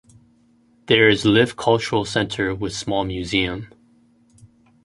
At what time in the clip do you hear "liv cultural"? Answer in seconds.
1.27-2.05